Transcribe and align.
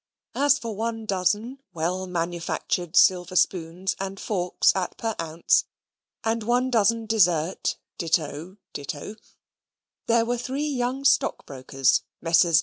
As 0.33 0.57
for 0.57 0.75
one 0.75 1.05
dozen 1.05 1.59
well 1.75 2.07
manufactured 2.07 2.95
silver 2.95 3.35
spoons 3.35 3.95
and 3.99 4.19
forks 4.19 4.75
at 4.75 4.97
per 4.97 5.13
oz., 5.19 5.65
and 6.23 6.41
one 6.41 6.71
dozen 6.71 7.05
dessert 7.05 7.77
ditto 7.99 8.57
ditto, 8.73 9.15
there 10.07 10.25
were 10.25 10.39
three 10.39 10.65
young 10.65 11.05
stockbrokers 11.05 12.01
(Messrs. 12.19 12.59